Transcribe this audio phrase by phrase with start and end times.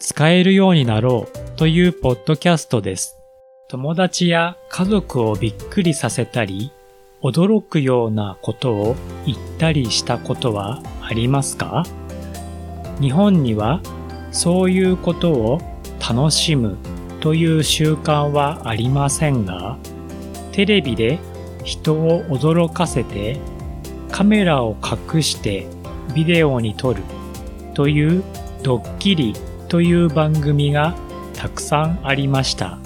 [0.00, 3.18] 使えるようになろうというポッドキャストです。
[3.68, 6.70] 友達や家族をびっくりさせたり、
[7.20, 11.84] 驚くようなことを言ったりしたことはありますか？
[13.00, 13.80] 日本には
[14.30, 15.60] そういうことを
[16.00, 16.76] 楽しむ
[17.20, 19.78] という習慣はありませんが、
[20.52, 21.18] テレビで
[21.64, 23.40] 人を驚かせて
[24.12, 25.66] カメラを隠して
[26.14, 27.02] ビデオに撮る
[27.74, 28.22] という
[28.62, 29.34] ドッキリ
[29.68, 30.94] という番組が
[31.34, 32.78] たくさんありました。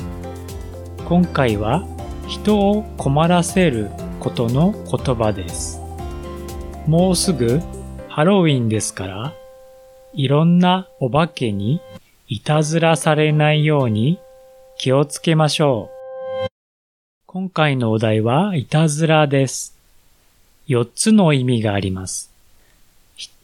[1.05, 1.87] 今回は
[2.27, 5.81] 人を困らせることの言葉です。
[6.87, 7.61] もうすぐ
[8.09, 9.33] ハロウィンですから、
[10.13, 11.81] いろんなお化けに
[12.29, 14.19] いたずらされないように
[14.77, 15.91] 気をつけましょ
[16.45, 16.49] う。
[17.27, 19.77] 今回のお題はいたずらです。
[20.69, 22.31] 4つの意味があります。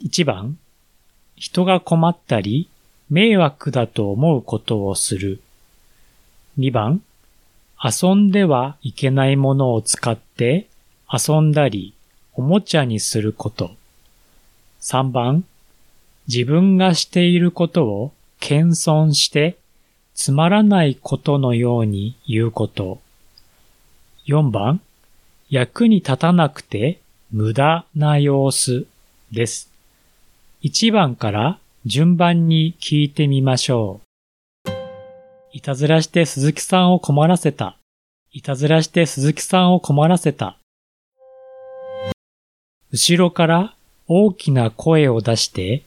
[0.03, 0.59] 1番、
[1.37, 2.69] 人が困ったり、
[3.11, 5.41] 迷惑だと思うことをする。
[6.59, 7.03] 2番、
[7.83, 10.67] 遊んではいけないものを使って
[11.11, 11.95] 遊んだり、
[12.35, 13.71] おもちゃにすること。
[14.81, 15.45] 3番、
[16.27, 19.57] 自分がしていることを謙遜して
[20.15, 23.01] つまらないことのように言うこと。
[24.27, 24.81] 4番、
[25.49, 27.01] 役に立たなくて
[27.33, 28.87] 無駄な様子
[29.33, 29.71] です。
[30.63, 31.59] 1番から
[31.91, 34.03] 順番に聞いてみましょ
[34.67, 34.71] う。
[35.55, 37.79] いたずらして鈴木さんを困らせた。
[38.31, 40.59] いたずらして鈴木さんを困らせた。
[42.93, 43.75] 後ろから
[44.07, 45.83] 大きな声を出して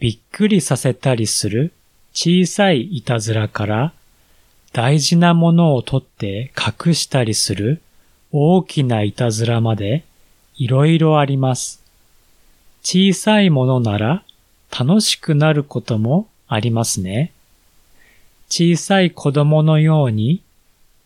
[0.00, 1.72] びっくりさせたりする
[2.12, 3.92] 小さいいたずらから
[4.72, 7.80] 大事なものを取って隠したりする
[8.32, 10.02] 大きないたずらまで
[10.56, 11.80] いろいろあります。
[12.82, 14.23] 小さいものなら
[14.76, 17.32] 楽しくなることもありますね。
[18.48, 20.42] 小さい子供のように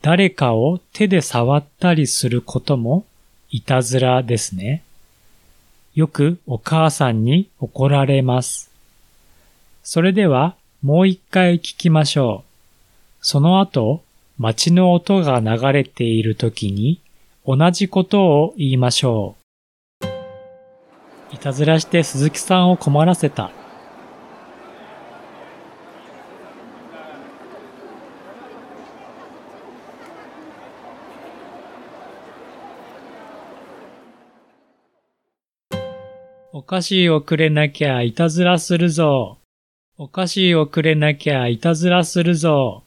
[0.01, 3.05] 誰かを手で触ったりすることも
[3.51, 4.83] いたずらですね。
[5.95, 8.71] よくお母さんに怒られます。
[9.83, 12.49] それではもう一回聞きましょう。
[13.21, 14.03] その後、
[14.39, 17.01] 街の音が流れている時に
[17.47, 19.38] 同じことを言いましょう。
[21.31, 23.51] いたずらして鈴木さんを困らせた。
[36.51, 39.39] お菓子をくれなきゃいたずらするぞ。
[39.99, 42.85] お菓子をくれなきゃいたずらするぞ。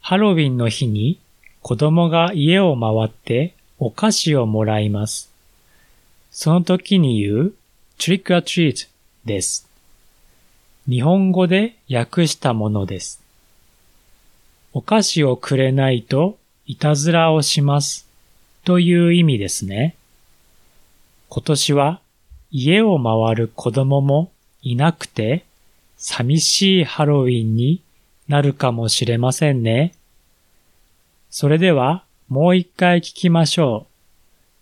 [0.00, 1.18] ハロウィンの日に
[1.62, 5.33] 子供が家を回ってお菓子をもらいます。
[6.36, 7.54] その時に言う
[7.96, 8.88] trick or treat
[9.24, 9.68] です。
[10.88, 13.22] 日本語で訳したものです。
[14.72, 16.36] お菓子をくれないと
[16.66, 18.08] いたずらをします
[18.64, 19.94] という意味ですね。
[21.28, 22.00] 今年は
[22.50, 25.44] 家を回る子供もいなくて
[25.96, 27.80] 寂しいハロウィンに
[28.26, 29.94] なるかもしれませんね。
[31.30, 33.92] それではもう一回聞きましょう。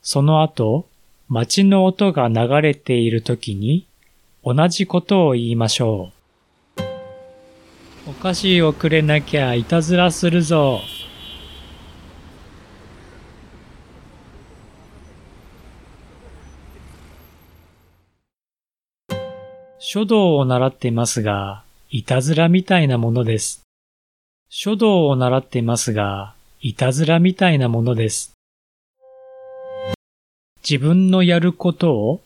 [0.02, 0.91] その後、
[1.34, 3.86] 街の音が流れている時に
[4.44, 6.10] 同じことを言いましょ
[6.76, 8.10] う。
[8.10, 10.80] お菓子をくれなきゃいたずらするぞ。
[19.78, 23.62] 書道を習っていますが、いたずらみたいなものです。
[24.50, 28.31] 書道を習っていますが、いたずらみたいなものです。
[30.68, 32.20] 自分のやることを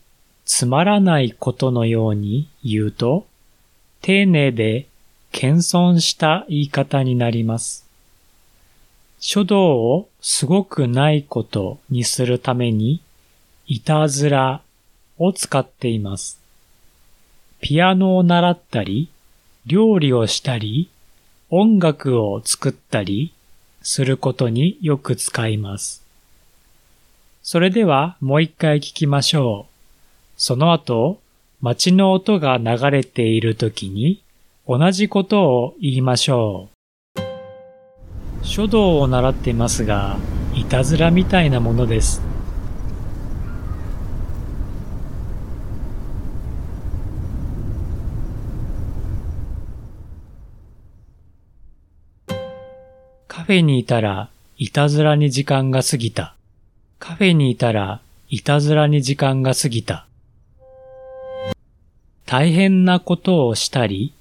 [0.45, 3.25] つまらないことのように言うと、
[4.01, 4.87] 丁寧で
[5.31, 7.85] 謙遜した言い方になります。
[9.19, 13.01] 書道をすごくないことにするために、
[13.65, 14.61] いたずら
[15.17, 16.39] を使っています。
[17.59, 19.09] ピアノを習ったり、
[19.65, 20.89] 料理をしたり、
[21.49, 23.33] 音楽を作ったり、
[23.81, 26.06] することによく使います。
[27.49, 29.73] それではもう一回聞きましょう。
[30.35, 31.21] その後、
[31.61, 34.21] 街の音が流れている時に
[34.67, 36.67] 同じことを言いましょ
[37.15, 38.45] う。
[38.45, 40.17] 書道を習っていますが、
[40.55, 42.21] いたずらみたいなものです。
[53.29, 56.36] カフェにいたらいたずらに時間が過ぎた。
[56.99, 60.07] カフェにいたらいたずらに時間が過ぎた。
[62.25, 64.13] 大変なことをしたり、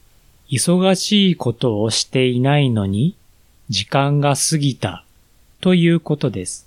[0.50, 3.17] 忙しいことをしていないのに
[3.69, 5.05] 時間が過ぎた
[5.61, 6.67] ということです。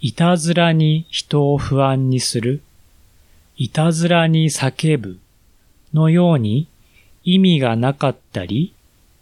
[0.00, 2.62] いたずらに人を不安にする、
[3.58, 5.18] いたずらに叫ぶ
[5.92, 6.68] のように
[7.24, 8.72] 意味がなかったり、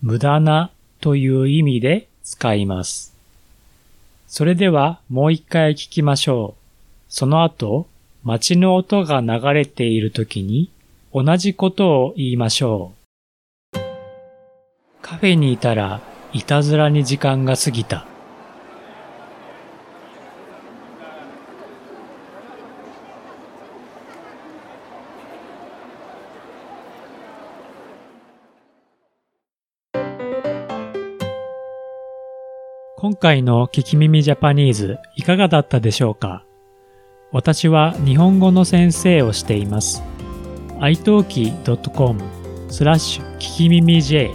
[0.03, 0.71] 無駄な
[1.01, 3.18] という意味で使います。
[4.29, 6.63] それではもう一回聞きましょう。
[7.09, 7.87] その後、
[8.25, 10.71] 街の音が流れている時に
[11.15, 12.93] 同じことを言いましょ
[13.73, 13.79] う。
[15.01, 16.03] カフェにいたら
[16.35, 18.07] いたずらに時間が過ぎた。
[33.01, 36.45] 今回の聞き耳ジャパニーズいかがだったでしょうか？
[37.31, 40.03] 私は日本語の先生をしています。
[40.81, 42.21] italki.com
[42.69, 44.33] スラッシュ聞き耳 J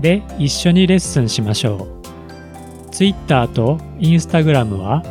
[0.00, 2.90] で一緒にレッスンしましょう。
[2.92, 5.02] Twitter と Instagram は、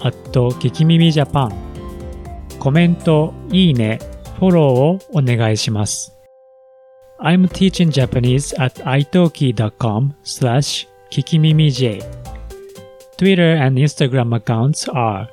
[0.00, 1.56] アット聞き耳ジャパン。
[2.60, 3.98] コメント、いいね、
[4.38, 6.16] フォローをお願いします。
[7.18, 12.23] I'm teaching Japanese at italki.com slash 聞き耳 J
[13.16, 15.28] Twitter and Instagram accounts are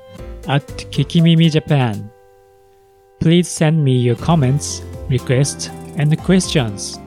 [0.46, 2.10] at Kikimimi Japan.
[3.20, 7.00] Please send me your comments, requests, and questions.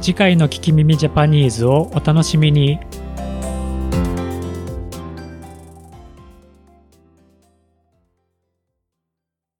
[0.00, 2.78] 次回の聞き耳ジャパニーズをお楽しみに。